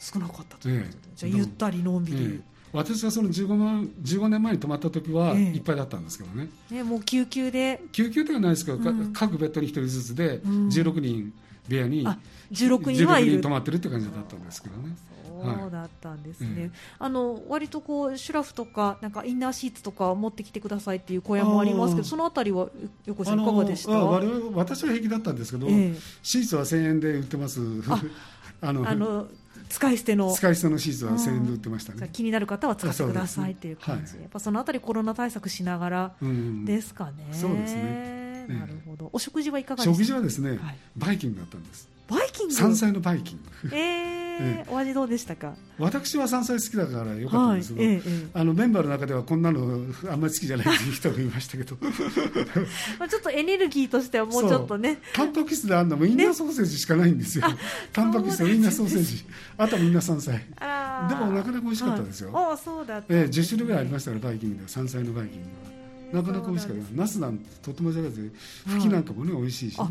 [0.00, 0.68] 少なかったと。
[0.68, 7.82] いうことで、じゃあゆったりのんびり、私はその 15, 万15年前に泊まった時はいっぱいだったんですけどね、ええ、もう救急で。
[7.92, 11.32] 救急ではないですけど、うん、各ベッドに1人ずつで16人
[11.68, 12.06] 部屋に
[12.52, 13.40] 16人はいる。
[13.40, 14.96] 泊まってるって感じだったんですけどね。
[15.42, 22.68] そうだったんですね、はい、あの割とこうシュラフとかなんかインナーシーツとか持ってきてくださいっていう声もありますけどそのあたりは
[23.06, 23.92] 横さんいかがでした？
[23.92, 27.60] 私は平気だったんですけど、えシーツは1000円で売ってます
[28.60, 29.28] あのあの
[29.68, 30.32] 使い捨ての。
[30.32, 34.18] 使い捨てのシーツは1000円で売ってましたね、気になる方は使ってくださいっていう感じ、ね。
[34.18, 36.14] はい、やっぱそのあたりコロナ対策しながら
[36.64, 38.46] ですかね、うん、そうですね。
[38.48, 39.10] なるほど。
[39.12, 40.58] お食事はいかがですか食事はですね、はい、
[40.96, 41.88] バイキングだったんです。
[42.08, 42.54] バイキング？
[42.54, 43.76] 山菜のバイキング。
[43.76, 45.54] えーえー、お味どうでしたか？
[45.78, 47.94] 私は山菜好きだからよかったんですけど、はい。
[47.94, 49.60] えー、あのメンバーの中ではこんなの
[50.10, 51.76] あんまり好きじゃないっていう人もいましたけど。
[52.98, 54.98] まあちょっっとエネルギーとしてはもうちょっとね。
[55.14, 57.56] タンパク質であるのもウインナーソーセージしかないんですよ、ね、
[57.92, 59.24] タンパク質とウインナーソーセージ。
[59.56, 64.68] あとみんな山菜でもなかなか美味しかったですよ、はい、あそうだえー、10種類ぐらいありましたからバイキングでは。
[64.68, 65.46] 山菜のバイキング
[66.16, 66.22] は。
[66.22, 66.82] なかなか美味しかった。
[66.94, 68.30] ナスなんてとても上手で
[68.66, 69.86] ふきなんかもね美味しいしね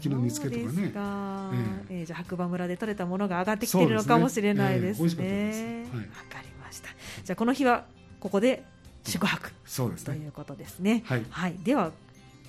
[0.00, 5.08] ふきの煮付けとかね、えー、えー、じゃあ白馬村で採れたものが上がってきているのかもしれないですね。
[5.08, 5.16] わ、ね。
[5.22, 6.88] えー、かりました。
[7.24, 7.84] じゃあこの日は
[8.18, 8.64] ここで
[9.04, 9.52] 宿泊。
[9.66, 10.14] そうですね。
[10.14, 11.02] ということですね。
[11.04, 11.92] はい、はい、では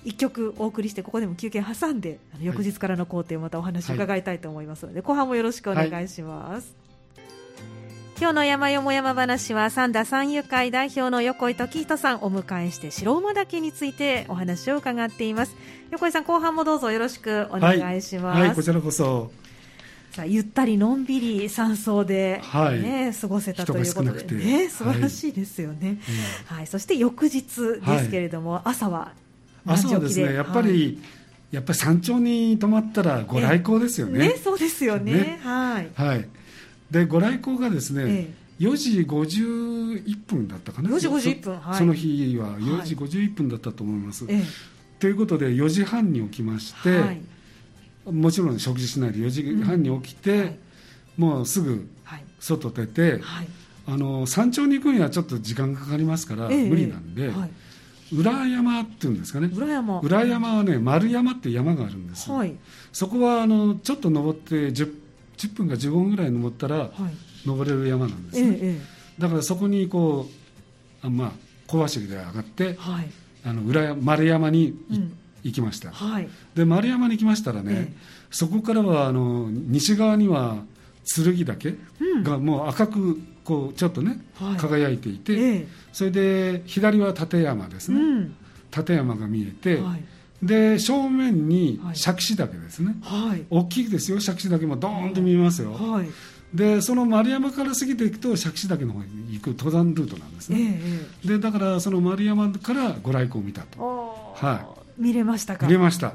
[0.04, 6.81] 一曲お送りしてここでも休憩挟んで翌日からの工程をまたお話を伺いたいと思いますので、はい、後半もよろしくお願いします。
[8.22, 15.56] はい今日の山よも山話は三田三遊会代表の横井時人さんをお迎えして白馬岳についてお話を伺っています。
[15.90, 19.32] 横井さん後半もどうぞよろしくお願いします、はい、はい、こちらこそ。
[20.12, 26.58] さあゆったりのんびり山荘で、ね、はい、過ごせたということでね素晴らしいですよね、はい、うん。
[26.58, 27.42] はい、そして翌日
[27.84, 29.14] ですけれども、朝は
[29.66, 31.02] 朝はですねやっぱり、
[31.50, 34.28] やっぱり山頂に泊まったらご来光ですよね。
[34.28, 35.12] ねそうですよね。
[35.12, 35.40] ね。
[35.42, 35.90] はい。
[35.96, 36.28] はい。
[36.92, 40.90] でご来光がですね、ええ、4時51分だったかな。
[40.90, 41.60] 4時51分。
[41.60, 44.26] はい、その日は4時51分だったと思います。
[44.26, 44.42] はい、
[45.00, 47.22] ということで4時半に起きまして、はい、
[48.12, 50.60] もちろん食事しないで4時半に起きて、
[51.18, 51.88] うん、もうすぐ
[52.40, 53.22] 外出て、
[53.88, 57.32] あの山頂に行くにはちょっと時間かかりますから、無理なんで。
[58.14, 59.50] 裏山っていうんですかね。
[59.56, 60.02] 裏山。
[60.02, 62.54] 裏山はね丸山っていう山があるんです、はい、
[62.92, 64.94] そこはあのちょっと登って 10,
[65.42, 66.92] 10分か15分ぐらい登ったら、はい、
[67.48, 70.28] 登れる山なんですね、ええ、だからそこにこ
[71.04, 71.32] うあまあ
[71.68, 73.10] 小走りで上がって、はい、
[73.44, 77.94] あの裏丸山に、うん、行きました、はい、で丸山に来ましたらね、え、
[78.30, 80.64] そこからはあの西側には
[81.04, 81.78] 剣岳
[82.24, 88.36] がもう赤くこうちょっとね、はい、輝いていて、ええ、それで左は立山ですね、うん、
[88.76, 90.04] 立山が見えて、はい、
[90.42, 94.76] で正面に杓子岳ですね、はい、大きいですよ杓子岳も。
[94.76, 96.08] ドーンと見えますよ、はい、
[96.54, 100.82] でその丸山から過ぎていくと杓子岳の方に行く登山ルートなんですね、
[101.26, 105.68] え、でだからその丸山からご来光を見たと、はい、見れましたか？
[105.68, 106.14] 見れました。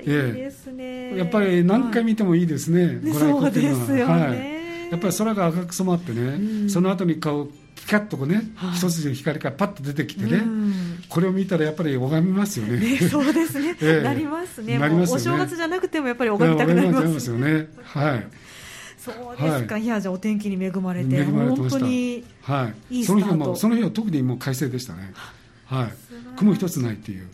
[0.00, 3.86] いいですね、やっぱり何回見てもいいですね、ご来光っていうのは。
[3.86, 7.48] そうですよね、やっぱり空が赤く染まってね、うん、その後に顔
[7.88, 12.78] ピカッとこうね、はい、一筋の光がパッと出てきてね、うん、これを見たらやっぱり拝みますよね。
[12.78, 14.78] ねそうですね、 ええ、なりますね。
[14.78, 15.16] なりますね。
[15.16, 17.68] お正月じゃなくてもやっぱり拝みたくなりますよね。
[17.82, 18.26] はい。
[18.98, 25.14] そうですか、はい、いやじゃあお天気に恵まれて、まれて本当にはい、その日はもうその日は特にもう快晴でしたね。
[25.64, 25.88] はい。
[26.36, 27.26] 雲一つないっていう。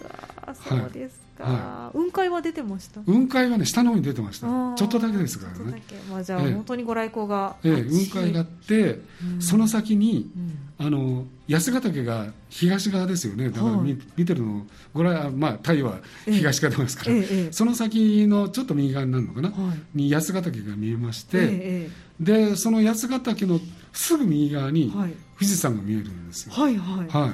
[0.47, 3.01] あそうですか、はい、雲海は出てました？
[3.01, 4.47] 雲海はね下の方に出てました。
[4.77, 5.83] ちょっとだけですからね。
[6.11, 9.01] まあ、じゃあ、ええ、本当にご来光が、ええ、雲海があって、
[9.35, 10.31] うん、その先に、
[10.79, 13.51] うん、あの八ヶ岳が東側ですよね。
[13.51, 21.89] だから見はい、見てるのご来まあ太陽は東側ですから、え、その先のちょっと右側になるのかな、はい、に八ヶ岳が見えまして、
[22.21, 23.61] でその八ヶ岳の
[23.93, 26.55] すぐ右側に富士山が見えるんですよ。
[26.55, 27.31] はいはい、はい。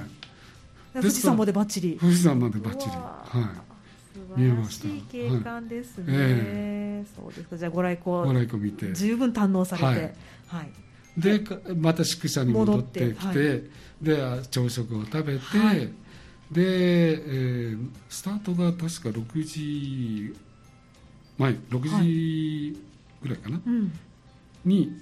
[0.92, 3.69] 富士山までばっちり富士山までばっちりはい
[4.36, 6.26] 見えました景観ですね、はい。
[6.28, 7.56] えー、そうですか。
[7.56, 8.92] じゃあご来光ご来光見て。
[8.92, 10.00] 十分堪能されて、はい、
[10.48, 11.42] はい、で
[11.76, 13.62] また宿舎に戻ってきて、はい、
[14.02, 15.92] で朝食を食べて、はい、で、
[16.56, 20.34] えー、スタートが確か6時
[21.38, 22.82] 前6時
[23.22, 23.92] ぐらいかな、うん、
[24.64, 24.92] に、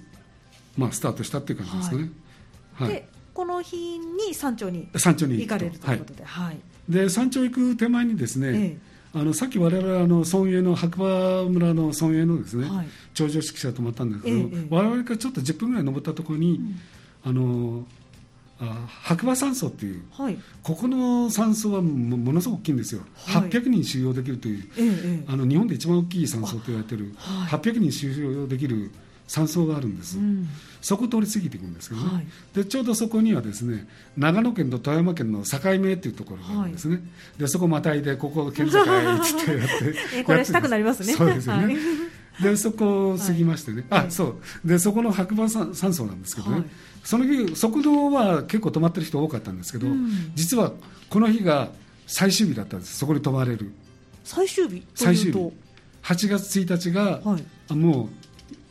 [0.77, 2.11] まあ、スタートしたっていう感じですかね、
[2.73, 2.87] はい。
[2.89, 6.59] でこの日に山頂に山頂に行かれるということで,、はい。
[6.87, 16.61] で山頂行く手前にですね、ええあのさっき我々あの村営の白馬村の村営のですね、はい、頂上式舎泊まったんですけど、ええ、我々からちょっと10分ぐらい登ったところに、
[17.25, 17.85] うん、あの
[18.61, 28.91] あ白馬山荘っていう、はい、ここの山荘はもものすごく大きいんですよ、はい、800人収容できるという、え、あの日本で一番大きい山荘と言われている、はい、800人収容できる
[29.29, 30.47] 山荘があるんです、うん、
[30.81, 33.87] そこ通り過ぎていくんですけどね、はい、でちょうどそこにはですね
[34.17, 37.01] 長野県と富山県の境目っていうところがあるんですね、は
[37.37, 39.27] い、でそこまたいでここ県境ってやっ
[40.09, 41.13] て これしたくなりますね。
[41.13, 41.77] そうですよね、はい、
[42.43, 44.67] でそこを過ぎましてね、あそう。
[44.67, 46.63] でそこの白馬山荘なんですけどね、
[47.03, 50.73] その日そこのは結構泊まってる人多かったんですけど、うん、実は
[51.09, 51.69] この日が
[52.07, 52.97] 最終日だったんです。
[52.97, 53.71] そこに泊まれる。
[54.23, 55.51] 最終日最終日。
[56.01, 57.37] 8月1日が、は
[57.69, 58.18] い、もう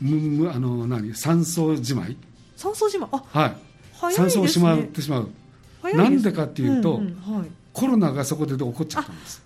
[0.01, 1.13] むあの何？
[1.15, 2.17] 三層じまい？
[2.55, 3.09] 三層じまい？
[3.11, 3.49] あはい、
[4.09, 5.29] ね、三層しまってしまう。
[5.95, 9.41] なんでかっていうと、うんうんはい、コロナがそこで起こっちゃったんです。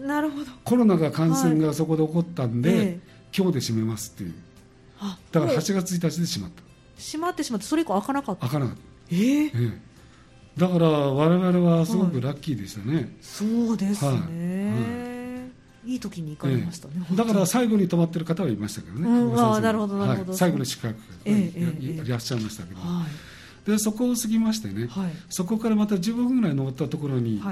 [0.00, 0.46] なるほど。
[0.64, 3.00] コロナが感染がそこで起こったんで、はい、
[3.36, 4.34] 今日で閉めますっていう。
[5.32, 6.62] だから8月1日で閉まった。
[6.98, 8.40] 閉まってしまってそれ以降開かなかった。
[8.48, 8.82] 開かなかった。
[9.10, 9.78] えー、えー、
[10.56, 15.11] だから我々はすごくラッキーでしたね、はい、そうですね、はい
[15.84, 22.80] いい時に行かれましたね、だから最後に泊まってる方はいましたけどね、うん、あなるほどなるほど、最後の宿泊いらっしゃいましたけど、
[23.66, 24.88] でそこを過ぎましてね、
[25.28, 27.42] そこからまた15分ぐらい登ったところに、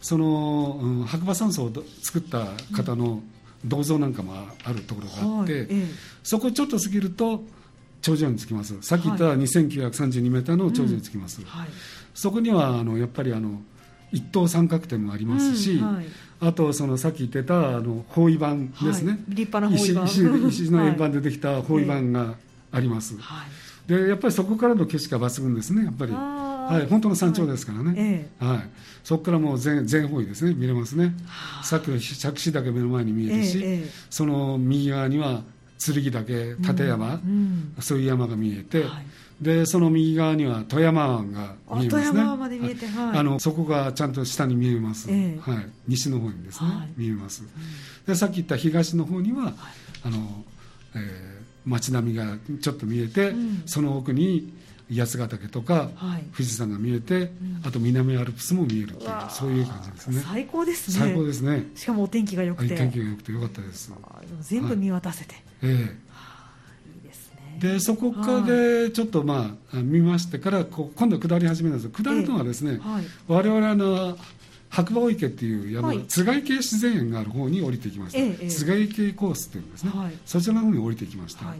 [0.00, 1.72] その、うん、白馬山荘を
[2.02, 3.22] 作った方の
[3.64, 5.68] 銅像なんかもあるところがあって、
[6.22, 7.44] そこちょっと過ぎると
[8.02, 8.80] 頂上に着きます。
[8.82, 11.40] さっき言った2932メーターの頂上に着きます、
[12.14, 13.60] そこにはあのやっぱりあの
[14.12, 16.06] 一等三角点もありますし、うんはい、
[16.40, 20.04] あとそのさっき言ってたあの包囲板ですね、はい、立派な包囲板。
[20.04, 20.22] 石
[20.64, 22.34] 石の円盤でできた包囲板が
[22.72, 23.44] あります、は
[23.86, 28.68] い、でやっぱりそこからの景色が抜群ですねやっぱり、はい、本当の山頂ですからね、はい、
[29.02, 31.14] そこからもう全全方位ですね見れますね。
[31.62, 35.42] さっきの着地岳目の前に見えるし、その右側には
[35.78, 38.84] 剣岳立山、うん、そういう山が見えて、
[39.40, 42.24] でその右側には富山湾が見えますね。
[42.24, 47.42] まで見えて、はい、あのそこがちゃんと下に見えます、えー、はい、西の方にですね、はい、見えます、
[48.06, 49.54] でさっき言った東の方には、はい、
[50.04, 50.44] あの、
[50.94, 51.00] えー、
[51.66, 54.54] 街並みがちょっと見えて、うん、その奥に
[54.90, 60.22] 八ヶ岳とか、はい、富士山が見えて、うん、あと南アルプスも見えるというそういう感じですね。
[60.24, 60.98] 最高ですね。
[60.98, 61.66] 最高ですね。
[61.74, 62.74] しかもお天気が良くて。
[62.74, 63.92] 天気が良くて良かったです。
[64.42, 65.68] 全部見渡せて、ええ。
[65.68, 66.06] ー
[67.58, 71.90] でそこからでちょっとまあ見ましてからこう今度下り始めるんです。
[71.90, 74.18] 下るのはですね、えーはい、我々の
[74.68, 81.58] 白馬池っていう山、はい、津貝系自然園がある方に降りてきました、えー、津貝系コースっていうんですね、はい、そちらの方に降りてきました、はい。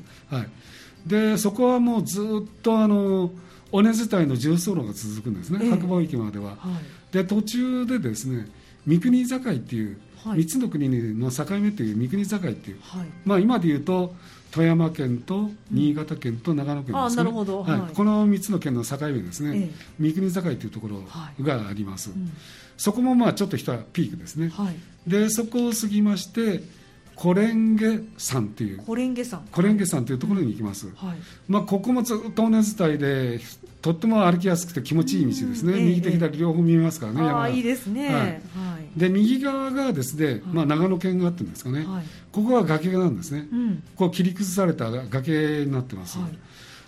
[1.06, 3.30] でそこはもうずっとあの
[3.72, 6.56] 尾根伝いの重走路が続くんですね、えー、白馬池までは、
[7.12, 8.48] で途中でですね
[8.86, 12.80] 三国境っていう、3つの国の境目っていう三国境っていう、
[13.24, 14.14] まあ今で言うと
[14.56, 21.02] 富山県と新潟県と長野県ですね、うん、はい、この3つの県の境目ですね、ええ、三国境というところ
[21.44, 22.32] があります、はいうん、
[22.78, 26.62] そこもまあちょっと一ピークですね、はい、でそこを過ぎまして
[27.16, 28.78] コレンゲ山っていう。
[28.78, 29.44] コレンゲ山。
[29.50, 31.16] コレンゲ山というところに行きます、はい、
[31.48, 33.40] まあ、ここもずっと尾根伝いで
[33.80, 41.86] とっても歩きやすくて気持ちいい道ですね、うん、右と左両方見えますからね、ああいいですね、はい、で右側がですね、まあ、長野県側ってんですかね、
[42.32, 46.18] ここは崖なんですね、うん、こう切り崩された崖になってます、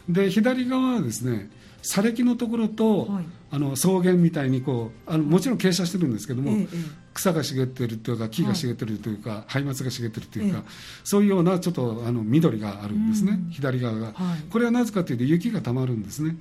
[0.08, 1.50] で左側はですね
[1.82, 6.66] 砂礫のところと、はい、あの草原みたいにこうあのもちろん傾斜してるんですけども、ええ、
[7.14, 10.70] 草が茂っているというか木が茂っているというか、はい、松明が茂っているというか、え、
[11.04, 14.14] そういうようなちょっとあの緑があるんですね、うん、左側が、はい、
[14.50, 16.36] これはなぜかというと雪がたまるんですね。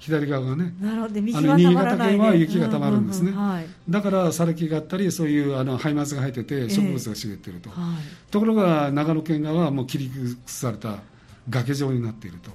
[0.00, 0.74] 左側がね。
[0.80, 1.14] なるほど。
[1.38, 3.32] あの新潟県は雪がたまるんですね、
[3.88, 7.70] だから砂礫があったりそういうあの松明が生えてて植物が茂っていると、
[8.30, 10.98] ところが長野県側はもう切り崩された
[11.50, 12.50] 崖状になっていると。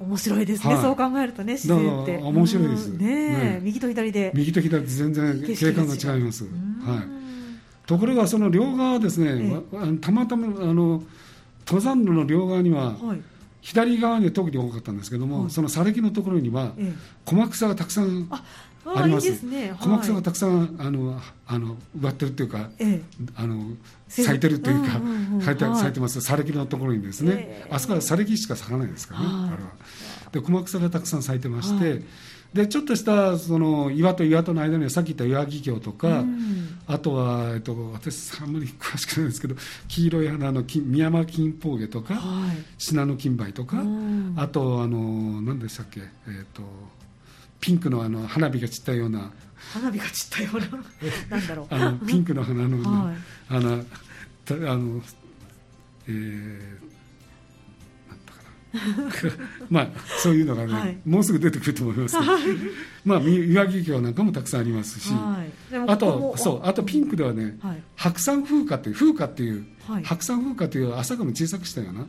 [0.00, 2.16] 面白いですね、はい、そう考えるとね、自然って。
[2.16, 2.88] 面白いです。
[2.88, 4.32] ねね右と左で。
[4.34, 6.44] 右と左で全然景観が違います。
[6.44, 7.20] はい。
[7.86, 11.02] ところがその両側ですね、ええ、たまたまあの
[11.66, 13.22] 登山路の両側には、はい、
[13.60, 16.92] 左側に特に多かったんですけども、はい、その砂礫のところには、ええ、
[17.24, 19.28] 小草がたくさんあります。
[19.28, 23.02] いいね、小草がたくさんあのあの植わってるっていうか、ええ、
[23.34, 23.72] あの
[24.10, 26.20] 咲いてるというか、うんうん、咲いて咲いてます。
[26.20, 29.26] 砂礫のところにですね、えー、あそこは砂礫しか咲かないですからね。
[29.28, 29.70] あれは。
[30.32, 32.02] で小草がたくさん咲いてまして。
[32.52, 39.54] でちょっとしたその岩と岩との間にはさっき言った岩木峡とか、うん、あとは、えっと、私あんまり詳しくないんですけど
[39.86, 46.04] 黄色い花のミヤマキンポウゲとか、はい、シナノキンバイとか、うん、あとあの何でしたっけ、え
[46.42, 46.62] っと
[47.60, 49.30] ピンクのあの花火が散ったような。
[49.72, 50.66] 花火が散ったような。
[51.38, 51.66] なんだろう。
[51.70, 53.16] あのピンクの花の、はい、
[53.48, 53.84] あの
[54.48, 55.02] あの
[56.08, 56.90] えー、
[59.70, 59.88] まあ
[60.22, 62.32] そういうのがね、はい、もうすぐ出てくると思いますけど、
[63.04, 69.66] まあ岩木峡なんかもたくさんありますし、はい、あとそうあとピンクではね、はい、白山風花っていう風花っていう、
[70.02, 72.06] 白山風花という朝霞も小さくしたような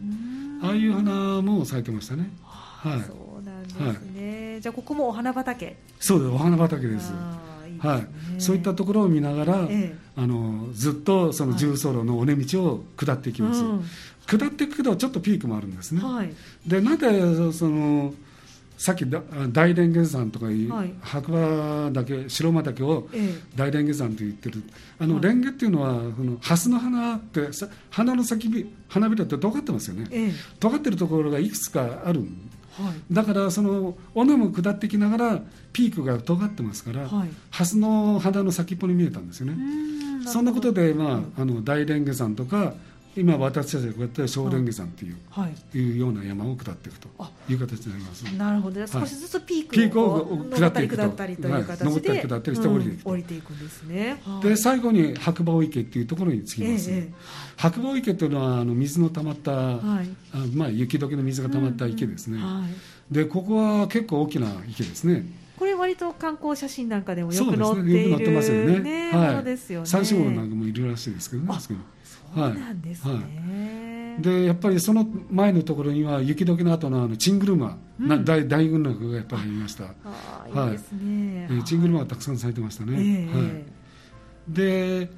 [0.64, 2.32] ああいう花も咲いてましたね。
[2.44, 5.78] はい、そうなんですね、じゃあここもお花畑？
[6.00, 7.14] そうですお花畑です。
[7.80, 8.08] はい、
[8.40, 13.72] そういったところを見ながら、ええ、あのずっとその重走路の尾根道を下っていきます、はい。
[13.72, 13.84] うん、
[14.28, 16.32] 下っていくけどちょっとピークもあるんですね、はい、
[16.68, 18.14] でなんでその
[18.78, 23.10] さっき大蓮華山とかいう、はい、白馬岳白馬岳を
[23.56, 24.64] 大蓮華山と言ってる、
[25.00, 27.48] あの、蓮華っていうのはこの蓮の花って
[27.90, 32.28] 花の先花びらって尖ってますよね、ええ、尖ってるところがいくつかある
[32.72, 35.42] はい、だからその尾根も下ってきながら
[35.74, 39.56] ピークが尖ってますから、はい、蓮の花の先っぽに見えたんですよね。
[40.26, 42.74] そんなことで、まあ、あの大蓮華山とか
[43.16, 47.10] 今私たちがこうやって小蓮華山という,、はい、いうような山を下っていくと
[47.50, 48.24] いう形になります。
[48.24, 51.02] なるほど少しずつピークを,、ピークを下っていくと。
[51.02, 57.14] 下ったりという形で、はい、ったり下ったりして降りていくと、降りていくんですね、で最後に白馬池っていうところに着きます、ええ、
[57.58, 60.10] 白馬池というのはあの水の溜まった、はい。
[60.34, 62.40] あまあ、雪解けの水が溜まった池ですね、
[63.10, 65.26] でここは結構大きな池ですね。
[65.58, 68.80] これ割と観光写真なんかでもよく載っている、ね、よく載ってますよね。
[68.80, 69.86] ねはい、そうですよね。
[69.86, 71.48] 三四号なんかもいるらしいですけどね。
[72.34, 73.14] そうなんですね。
[73.14, 73.72] はい
[74.20, 79.86] でやっぱりその前のところには雪解けの後のあのチングルマ、うん、大大群落がやっぱりありました。
[79.86, 79.92] は
[80.66, 81.48] い、いいですね。
[81.50, 82.94] えー、チングルマがたくさん咲いてましたね。
[82.94, 83.64] えー、はい。
[84.50, 85.10] で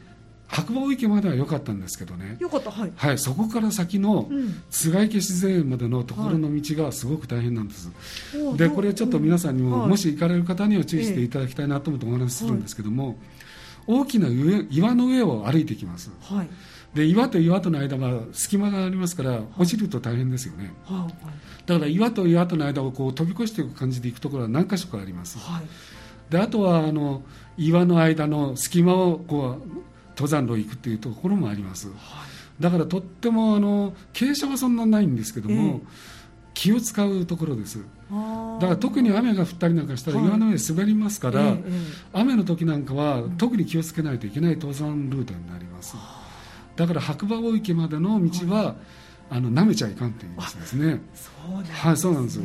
[0.48, 2.38] 白馬池までは良かったんですけどね。
[2.40, 2.92] よかったはい。
[2.96, 4.30] はい、そこから先の
[4.70, 7.90] 菅池自然園までのところの道がすごく大変なんです。
[8.38, 13.18] はい、でこれちょっと皆さんにも、うん、もし行かれる方には注意していただきたいなと思ってお話しするんですけども、
[13.88, 16.12] 大きな上岩の上を歩いてきます。
[16.22, 16.50] はい。
[16.94, 21.14] で岩と岩との間は隙間がありますから落ちると大変ですよね、はい、
[21.66, 25.64] だから岩と岩との間をこう飛び越していく感じでいくところは何箇所かあります、はい、
[26.32, 27.24] であとはあの
[27.58, 29.68] 岩の間の隙間をこう
[30.16, 31.96] 登山路行くっていうところもあります、はい、
[32.62, 35.82] だからとってもあの傾斜はそんなないんですけども、えー、
[36.54, 37.80] 気を使うところです。
[38.60, 41.64] だから特に雨が降ったりなんかしたら岩の上滑りますから、はい
[42.14, 45.96] 雨の時なんかは特に気をつけないといけない登山ルートになります、
[46.76, 48.76] だから白馬大池までの道は、
[49.30, 51.02] あの舐めちゃいかんっていうやつですね。
[51.72, 52.44] はい、そうなんですよ。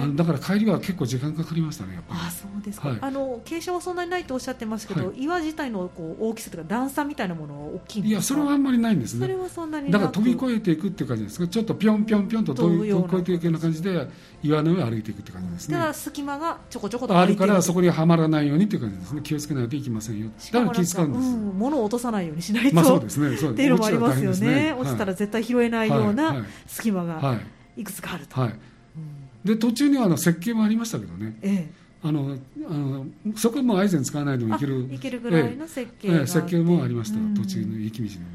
[0.00, 2.20] あのだから帰りは結構時間かかりましたね、やっぱり。
[2.26, 2.88] あ、そうですか。
[2.88, 8.08] はい、あの傾斜はそんなにないとおっしゃってますけど、はい、岩自体のこう大きさとか段差みたいなものは大きいんですか？
[8.08, 9.20] いや、それはあんまりないんですね。
[9.20, 14.08] それはそんなにだから飛び越えていくっていう感じですが、ちょっとぴょんぴょんぴょんと飛び越えていくような感じで
[14.42, 15.74] 岩の上を歩いていくって感じですね。
[15.74, 19.20] だから隙間がちょこちょことあるからそこにはまらないようにっていう感じですね。
[19.22, 20.30] 気をつけないといけませんよ。
[20.52, 21.24] だから気使うんです。
[21.26, 22.74] うん、物を落とさないようにしないと。
[22.74, 23.36] まあそうですね。
[23.36, 24.72] そうっていうのもありますよね。
[24.72, 27.38] 落ちたら絶対拾えないような隙間がい
[27.84, 28.40] くつかあると。
[28.40, 28.54] はい。
[29.44, 31.70] で途中にはあの設計もありましたけどね、ええ、
[32.02, 32.36] あの
[32.68, 33.06] あの
[33.36, 34.88] そこもアイゼン使わないでもいける。
[34.92, 38.26] いけるぐらいの設計ええ、設計もありました、途中の雪道の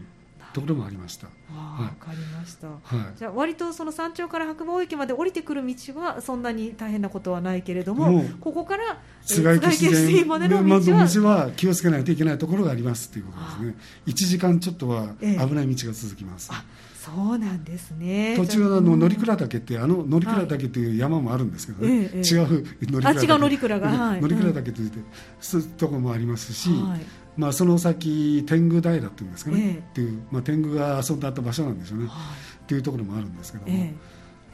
[0.54, 1.28] ところもありました。
[1.28, 2.68] わ、はい、かりました。
[2.68, 2.80] はい、
[3.18, 13.76] じゃあ割とその山頂から白馬駅まで降りてくる道はそんなに大変なことはないけれども、もここから菅池自然までの道は道は気をつけないといけないところがありますということですね。
[14.08, 16.50] 一時間ちょっとは危ない道が続きます。
[16.52, 18.36] ええそうなんですね。
[18.36, 23.32] 途中の乗鞍岳ってあの乗鞍岳っていう山もあるんですけどね、はい、違う乗鞍岳。
[23.32, 25.00] あ違う乗鞍が、はい、乗鞍岳といって、
[25.40, 27.02] そういうところもありますし、はい、
[27.38, 33.94] まあ、その先天狗平っていうんですかね、えー、っていう、まあ、天狗が遊んだった場所なんでしょうね、っていうところもあるんですけども、え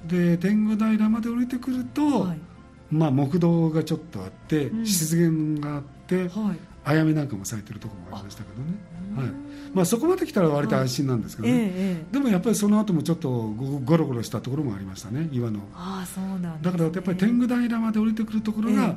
[0.07, 2.27] ー、で天狗平まで降りてくると、
[2.89, 6.29] まあ、木道がちょっとあって、うん、湿原があって、
[6.83, 8.73] あやめなんかも咲いてるところもありましたけどね。
[9.15, 9.31] はい。
[9.73, 15.61] まあ、そこまで来たら割と安心なんですけどね、ええ、でもやっぱりその後もちょっとゴロゴロしたところもありましたね岩の。
[15.73, 18.95] あそうなん、ね、だからやっぱり天狗平まで降りてくるところが、え、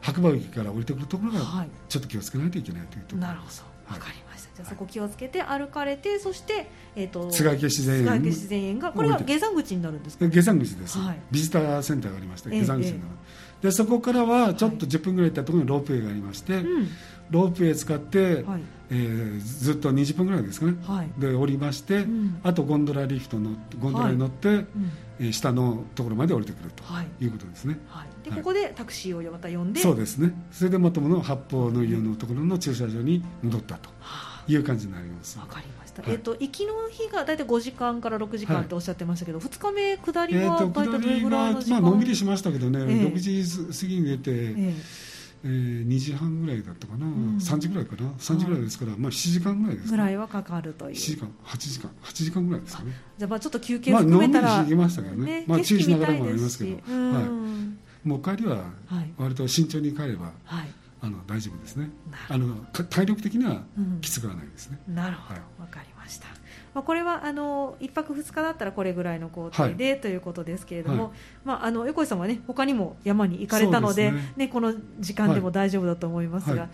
[0.00, 3.72] 白馬駅から降りてくるところがちょっと気をつけないといけないというところ、なるほど。
[3.92, 13.10] わかりました、じゃあそこ気をつけて歩かれてそして、えーと、菅池自然園自然園がこれは下山口になるんですか、下山口です、はい、ビジターセンターがありまして下山口になる、
[13.62, 16.64] でそこからはちょっと10分ぐらい行ったところにロープウェイがありまして、はい、
[17.30, 18.62] ロープウェイ使って、はい。
[18.94, 24.66] えー、ずっと20分ぐらいですかね、はい、で降りまして、うん、あとゴンドラリフトのゴンドラに乗って、はい、
[25.20, 26.84] えー、下のところまで降りてくると
[27.18, 27.26] い。
[27.26, 30.34] うことですね、はい、でここでタクシーをまた呼んでそうですね。
[30.50, 33.88] それでまともの八方の家のところの駐車場に戻ったと
[34.46, 35.38] いう感じになります。
[35.38, 44.74] わかりました、えーと、行きの日が大体5時間から6時間っておっしゃってましたけど、はい、2日目下りは大体どれぐらいの時間、まあのんびりしましたけどね、えー、6時過ぎに出て、えー
[45.44, 48.08] えー、2時半ぐらいだったかな、うん、3時ぐらいかな。
[48.10, 50.94] 3時ぐらいですから、まあ、7時間ぐらいですぐらいはかかるという。
[50.94, 52.92] 7時間8時間8時間ぐらいですかね。
[53.18, 56.78] じゃあまあちょっと休憩含めたら、まあ、のんびりましたけどね、ね、まあ、注意しながらもありますけど、は
[58.04, 58.64] い、もう帰りは
[59.18, 60.68] 割と慎重に帰れば、はい、
[61.04, 61.90] あの大丈夫ですね。
[62.28, 62.54] あの
[62.88, 63.62] 体力的には
[64.00, 66.28] きつくはないですね、うん、なるほど、わ、かりました。
[66.74, 71.12] まあ、これはあの1泊2日だったらこれぐらいの工程で、はい、ということですけれども、はい、
[71.44, 76.70] まあ、あの横井さんは、ね、他にも山に行かれたので、ね、ね、この時間でも大丈夫だと思いますが、はい、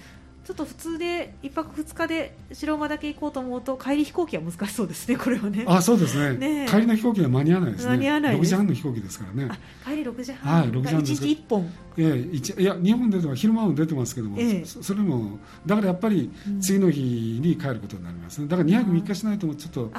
[0.48, 5.62] ちょっと普通で1泊2日で白馬岳行こうと思うと帰り飛行機は難しそうですね、 これはね。
[5.68, 9.50] あそうですね帰りの飛行機は間に合わないですね、間に合わない6時半の飛行機ですからね。
[9.84, 11.70] 帰り6時半、はい、6時半1日1本。
[11.98, 16.30] いやいや日本では昼間も出てますけども、ええ、それもだからやっぱり
[16.62, 17.02] 次の日
[17.42, 19.92] に帰ることになりますね、だから2泊3日しないとちょっと。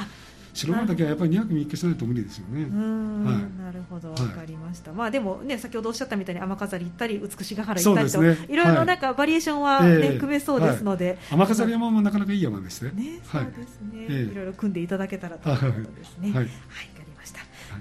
[0.53, 2.63] 白馬岳はやっぱり2泊3日しないと無理ですよね。
[2.63, 4.91] はい、なるほど、わかりました。
[4.91, 12.91] はい、まあでもね、先ほどおっしゃったみたいに天飾り行ったり、美しが原行ったりと、ね、いろいろなんかバリエーションはね、ね、組めそうですので、天飾り山もなかなかいい山でしてね。
[12.91, 16.31] ね、そうですね、はい、いろいろ組んでいただけたらということですね。
[16.31, 16.49] はい、はい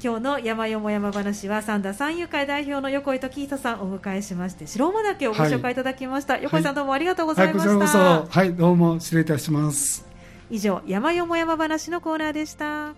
[0.03, 10.07] 今日の山よも山話は三田三遊会代表の横井時久さんをお迎えしまして白馬岳をご紹介いただきました、はい、横井さんどうもありがとうございました、はい、はい、どうも失礼いたします
[10.51, 12.94] 以上山よも山話のコーナーでした。